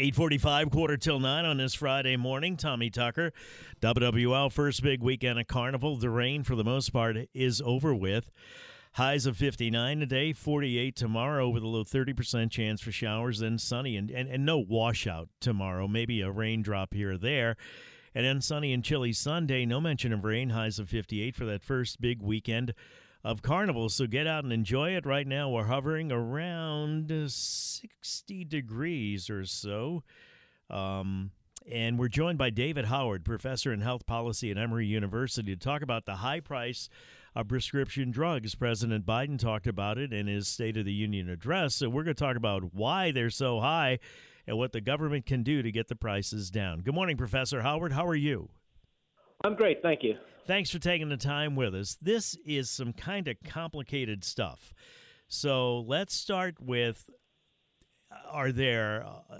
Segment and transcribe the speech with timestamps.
[0.00, 2.56] 845, quarter till 9 on this Friday morning.
[2.56, 3.34] Tommy Tucker,
[3.82, 5.98] WWL, first big weekend of Carnival.
[5.98, 8.30] The rain, for the most part, is over with.
[8.94, 13.94] Highs of 59 today, 48 tomorrow, with a low 30% chance for showers, then sunny
[13.98, 15.86] and, and, and no washout tomorrow.
[15.86, 17.58] Maybe a raindrop here or there.
[18.14, 21.62] And then sunny and chilly Sunday, no mention of rain, highs of 58 for that
[21.62, 22.72] first big weekend
[23.24, 23.88] of Carnival.
[23.88, 25.06] So get out and enjoy it.
[25.06, 30.02] Right now, we're hovering around 60 degrees or so.
[30.68, 31.32] Um,
[31.70, 35.82] and we're joined by David Howard, professor in health policy at Emory University, to talk
[35.82, 36.88] about the high price
[37.34, 38.54] of prescription drugs.
[38.54, 41.74] President Biden talked about it in his State of the Union address.
[41.74, 43.98] So we're going to talk about why they're so high
[44.46, 46.80] and what the government can do to get the prices down.
[46.80, 47.92] Good morning, Professor Howard.
[47.92, 48.48] How are you?
[49.44, 49.82] I'm great.
[49.82, 50.16] Thank you.
[50.50, 51.96] Thanks for taking the time with us.
[52.02, 54.74] This is some kind of complicated stuff.
[55.28, 57.08] So let's start with
[58.28, 59.38] Are there uh,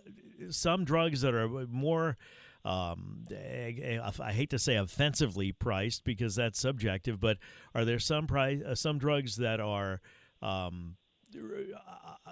[0.51, 2.17] some drugs that are more,
[2.65, 7.39] um, I hate to say offensively priced because that's subjective, but
[7.75, 10.01] are there some, price, uh, some drugs that are.
[10.41, 10.95] Um,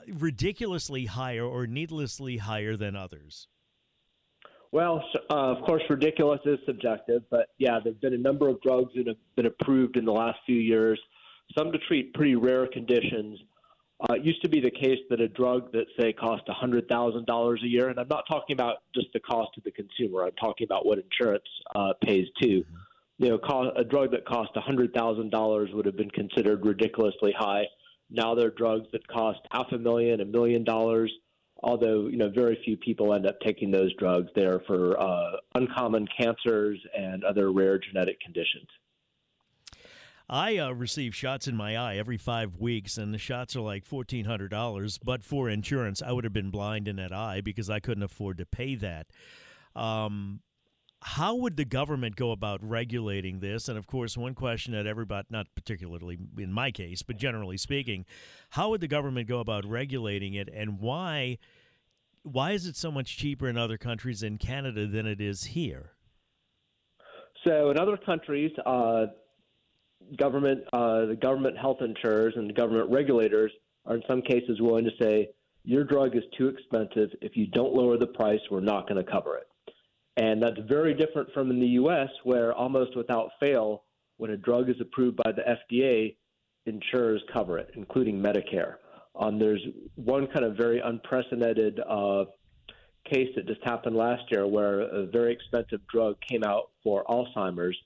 [0.06, 3.48] ridiculously higher or needlessly higher than others?
[4.70, 8.92] Well, uh, of course, ridiculous is subjective, but yeah, there've been a number of drugs
[8.96, 11.00] that have been approved in the last few years,
[11.56, 13.38] some to treat pretty rare conditions.
[14.00, 17.66] Uh, it used to be the case that a drug that, say, cost $100,000 a
[17.66, 20.84] year, and I'm not talking about just the cost to the consumer, I'm talking about
[20.84, 22.64] what insurance uh, pays too.
[23.16, 27.64] You know, a drug that cost $100,000 would have been considered ridiculously high.
[28.10, 31.10] Now there are drugs that cost half a million, a million dollars
[31.62, 34.28] although you know very few people end up taking those drugs.
[34.34, 38.68] They're for uh, uncommon cancers and other rare genetic conditions.
[40.30, 43.84] I uh, receive shots in my eye every five weeks, and the shots are like
[43.84, 44.98] fourteen hundred dollars.
[44.98, 48.38] But for insurance, I would have been blind in that eye because I couldn't afford
[48.38, 49.06] to pay that.
[49.74, 50.40] Um,
[51.02, 53.68] how would the government go about regulating this?
[53.68, 58.04] And of course, one question that everybody, not particularly in my case, but generally speaking,
[58.50, 61.38] how would the government go about regulating it, and why?
[62.24, 65.92] Why is it so much cheaper in other countries in Canada than it is here?
[67.46, 69.06] So, in other countries, uh,
[70.18, 73.52] government, uh, the government health insurers and the government regulators
[73.86, 75.28] are in some cases willing to say
[75.64, 77.10] your drug is too expensive.
[77.22, 79.48] If you don't lower the price, we're not going to cover it.
[80.18, 83.84] And that's very different from in the U.S., where almost without fail,
[84.16, 86.16] when a drug is approved by the FDA,
[86.66, 88.74] insurers cover it, including Medicare.
[89.14, 89.64] Um, there's
[89.94, 92.24] one kind of very unprecedented uh,
[93.04, 97.76] case that just happened last year where a very expensive drug came out for Alzheimer's,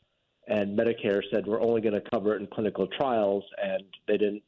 [0.48, 4.42] and Medicare said we're only going to cover it in clinical trials, and they didn't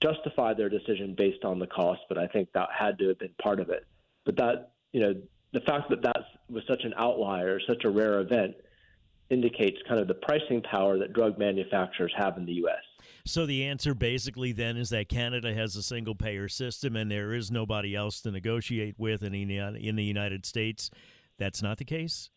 [0.00, 3.34] justify their decision based on the cost, but I think that had to have been
[3.40, 3.86] part of it.
[4.24, 5.14] But that, you know,
[5.52, 6.16] the fact that that
[6.50, 8.54] was such an outlier, such a rare event,
[9.30, 12.82] indicates kind of the pricing power that drug manufacturers have in the U.S.
[13.24, 17.32] So the answer basically then is that Canada has a single payer system and there
[17.32, 20.90] is nobody else to negotiate with in the, in the United States.
[21.38, 22.30] That's not the case?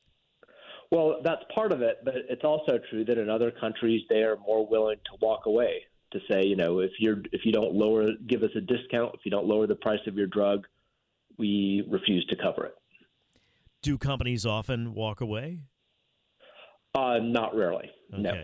[0.92, 4.38] Well, that's part of it, but it's also true that in other countries they are
[4.38, 5.82] more willing to walk away
[6.12, 9.22] to say, you know, if you're if you don't lower give us a discount, if
[9.26, 10.66] you don't lower the price of your drug,
[11.38, 12.76] we refuse to cover it.
[13.86, 15.60] Do companies often walk away?
[16.96, 17.92] Uh, not rarely.
[18.12, 18.24] Okay.
[18.24, 18.44] No.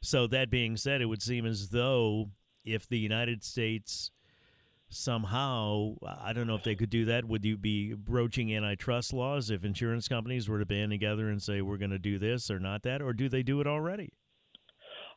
[0.00, 2.30] So that being said, it would seem as though
[2.64, 4.10] if the United States
[4.88, 7.26] somehow, I don't know if they could do that.
[7.26, 11.60] Would you be broaching antitrust laws if insurance companies were to band together and say
[11.60, 14.14] we're going to do this or not that, or do they do it already?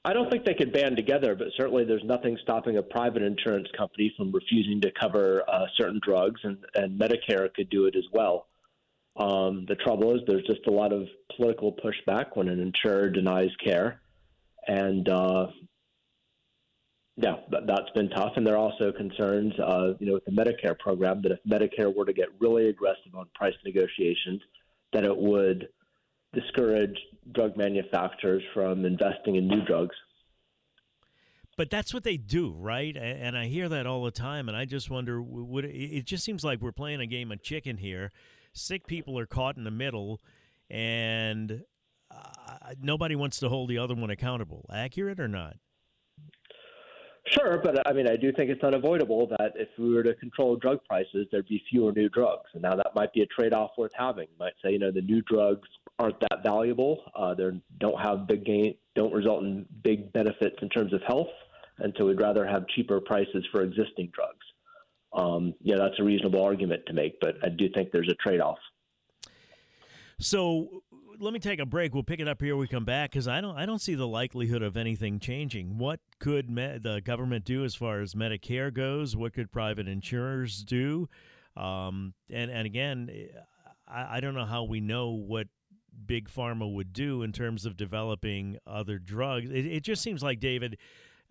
[0.04, 3.70] I don't think they could band together, but certainly there's nothing stopping a private insurance
[3.78, 8.04] company from refusing to cover uh, certain drugs, and, and Medicare could do it as
[8.12, 8.48] well.
[9.16, 13.52] Um, the trouble is, there's just a lot of political pushback when an insurer denies
[13.64, 14.02] care,
[14.68, 15.48] and uh,
[17.18, 18.34] yeah, that, has been tough.
[18.38, 21.96] And there are also concerns, uh, you know, with the Medicare program that if Medicare
[21.96, 24.42] were to get really aggressive on price negotiations,
[24.94, 25.68] that it would
[26.34, 26.98] discourage
[27.34, 29.96] drug manufacturers from investing in new drugs.
[31.56, 32.98] But that's what they do, right?
[32.98, 36.44] And I hear that all the time, and I just wonder: would it just seems
[36.44, 38.12] like we're playing a game of chicken here?
[38.54, 40.22] Sick people are caught in the middle,
[40.70, 41.64] and
[42.12, 44.66] uh, nobody wants to hold the other one accountable.
[44.72, 45.58] Accurate or not?
[47.26, 50.58] Sure, but I mean, I do think it's unavoidable that if we were to control
[50.58, 52.50] drug prices, there'd be fewer new drugs.
[52.54, 54.28] And now that might be a trade off worth having.
[54.30, 55.68] You might say, you know, the new drugs
[56.00, 57.02] aren't that valuable.
[57.16, 61.30] Uh, they don't have big gain, don't result in big benefits in terms of health.
[61.80, 64.43] And so we'd rather have cheaper prices for existing drugs.
[65.14, 67.20] Um, yeah, that's a reasonable argument to make.
[67.20, 68.58] But I do think there's a trade off.
[70.20, 70.84] So
[71.20, 71.94] let me take a break.
[71.94, 72.56] We'll pick it up here.
[72.56, 75.78] We come back because I don't I don't see the likelihood of anything changing.
[75.78, 79.16] What could me- the government do as far as Medicare goes?
[79.16, 81.10] What could private insurers do?
[81.56, 83.10] Um, and and again,
[83.88, 85.48] I, I don't know how we know what
[86.06, 89.50] big pharma would do in terms of developing other drugs.
[89.50, 90.78] It, it just seems like David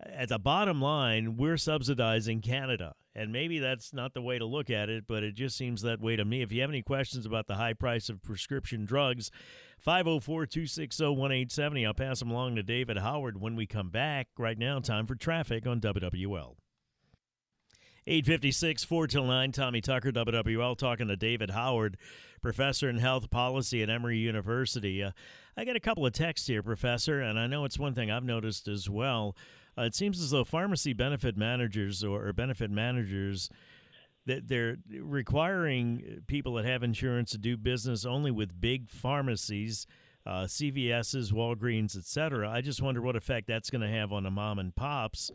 [0.05, 2.95] at the bottom line, we're subsidizing Canada.
[3.15, 6.01] And maybe that's not the way to look at it, but it just seems that
[6.01, 6.41] way to me.
[6.41, 9.29] If you have any questions about the high price of prescription drugs,
[9.77, 11.85] 504 260 1870.
[11.85, 14.29] I'll pass them along to David Howard when we come back.
[14.37, 16.55] Right now, time for traffic on WWL.
[18.05, 19.51] 856, 4 till 9.
[19.51, 21.97] Tommy Tucker, WWL, talking to David Howard,
[22.41, 25.03] professor in health policy at Emory University.
[25.03, 25.11] Uh,
[25.55, 28.23] I got a couple of texts here, Professor, and I know it's one thing I've
[28.23, 29.35] noticed as well.
[29.77, 33.49] Uh, it seems as though pharmacy benefit managers or, or benefit managers
[34.25, 39.85] that they're requiring people that have insurance to do business only with big pharmacies,
[40.25, 42.49] uh, CVS's, Walgreens, etc.
[42.49, 45.31] I just wonder what effect that's going to have on the mom and pops.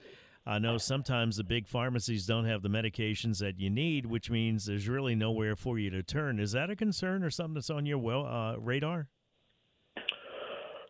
[0.47, 4.65] I know sometimes the big pharmacies don't have the medications that you need, which means
[4.65, 6.41] there's really nowhere for you to turn.
[6.41, 9.09] Is that a concern or something that's on your well uh, radar?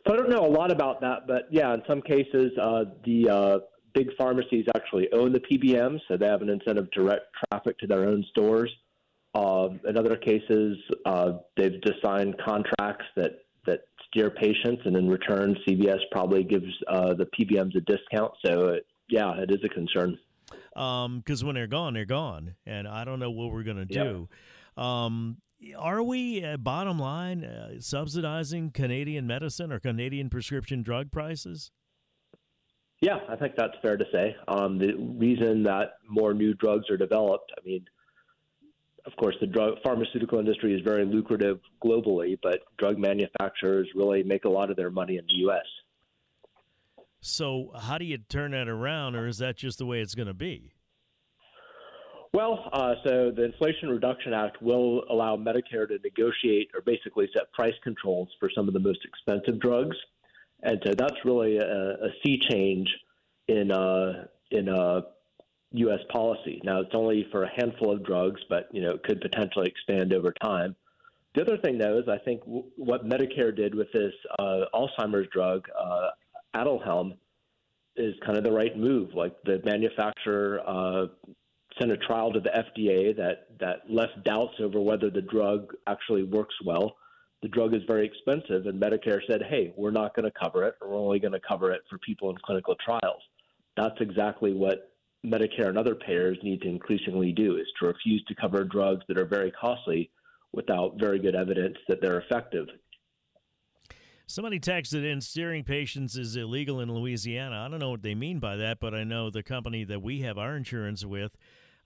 [0.09, 3.29] So I don't know a lot about that, but yeah, in some cases, uh, the
[3.29, 3.59] uh,
[3.93, 7.87] big pharmacies actually own the PBMs, so they have an incentive to direct traffic to
[7.87, 8.71] their own stores.
[9.35, 15.11] Uh, in other cases, uh, they've just signed contracts that that steer patients, and in
[15.11, 18.33] return, CVS probably gives uh, the PBMs a discount.
[18.47, 20.19] So, it, yeah, it is a concern.
[20.73, 23.85] Because um, when they're gone, they're gone, and I don't know what we're going to
[23.85, 24.27] do.
[24.79, 24.85] Yep.
[24.85, 25.37] Um,
[25.77, 31.71] are we, uh, bottom line, uh, subsidizing Canadian medicine or Canadian prescription drug prices?
[33.01, 34.37] Yeah, I think that's fair to say.
[34.49, 37.85] Um, the reason that more new drugs are developed, I mean,
[39.07, 44.45] of course, the drug pharmaceutical industry is very lucrative globally, but drug manufacturers really make
[44.45, 45.65] a lot of their money in the U.S.
[47.21, 50.29] So, how do you turn that around, or is that just the way it's going
[50.29, 50.73] to be?
[52.33, 57.51] Well, uh, so the Inflation Reduction Act will allow Medicare to negotiate or basically set
[57.53, 59.97] price controls for some of the most expensive drugs,
[60.63, 62.89] and so that's really a, a sea change
[63.49, 65.01] in uh, in uh,
[65.73, 66.01] U.S.
[66.13, 66.61] policy.
[66.65, 70.13] Now, it's only for a handful of drugs, but you know it could potentially expand
[70.13, 70.77] over time.
[71.35, 75.29] The other thing, though, is I think w- what Medicare did with this uh, Alzheimer's
[75.33, 76.09] drug, uh,
[76.55, 77.17] Aduhelm,
[77.97, 79.15] is kind of the right move.
[79.15, 81.07] Like the manufacturer uh,
[81.79, 86.25] sent a trial to the FDA that that left doubts over whether the drug actually
[86.25, 86.97] works well.
[87.43, 90.75] The drug is very expensive, and Medicare said, "Hey, we're not going to cover it.
[90.81, 93.23] We're only going to cover it for people in clinical trials."
[93.77, 94.93] That's exactly what
[95.25, 99.19] Medicare and other payers need to increasingly do: is to refuse to cover drugs that
[99.19, 100.11] are very costly
[100.53, 102.67] without very good evidence that they're effective.
[104.27, 107.65] Somebody texted in steering patients is illegal in Louisiana.
[107.65, 110.21] I don't know what they mean by that, but I know the company that we
[110.21, 111.35] have our insurance with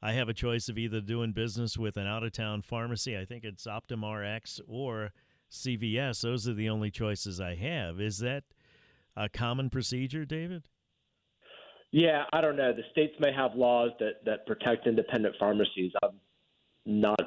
[0.03, 3.25] I have a choice of either doing business with an out of town pharmacy, I
[3.25, 5.13] think it's Optum RX, or
[5.51, 6.23] CVS.
[6.23, 8.01] Those are the only choices I have.
[8.01, 8.43] Is that
[9.17, 10.65] a common procedure, David?
[11.93, 12.73] Yeah, I don't know.
[12.73, 15.93] The states may have laws that, that protect independent pharmacies.
[16.03, 16.19] I'm
[16.85, 17.21] not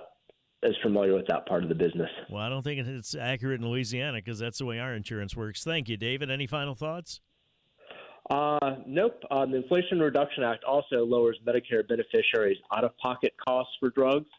[0.63, 2.09] as familiar with that part of the business.
[2.29, 5.63] Well, I don't think it's accurate in Louisiana because that's the way our insurance works.
[5.63, 6.29] Thank you, David.
[6.29, 7.21] Any final thoughts?
[8.29, 9.21] Uh, nope.
[9.29, 14.29] Um, the Inflation Reduction Act also lowers Medicare beneficiaries' out-of-pocket costs for drugs.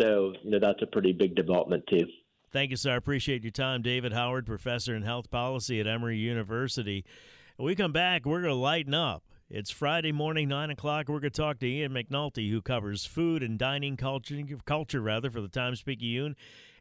[0.00, 2.06] So, you know, that's a pretty big development too.
[2.52, 2.92] Thank you, sir.
[2.92, 3.82] I appreciate your time.
[3.82, 7.04] David Howard, professor in health policy at Emory University.
[7.56, 9.24] When we come back, we're going to lighten up.
[9.50, 11.08] It's Friday morning, 9 o'clock.
[11.08, 15.30] We're going to talk to Ian McNulty, who covers food and dining culture, culture rather,
[15.30, 16.34] for the Times Picayune.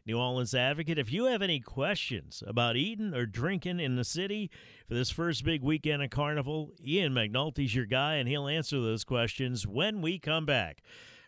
[0.06, 0.98] New Orleans Advocate.
[0.98, 4.52] If you have any questions about eating or drinking in the city
[4.86, 9.06] for this first big weekend of Carnival, Ian McNulty's your guy, and he'll answer those
[9.06, 10.82] questions when we come back.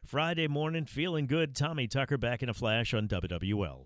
[0.05, 1.55] Friday morning, feeling good.
[1.55, 3.85] Tommy Tucker back in a flash on WWL.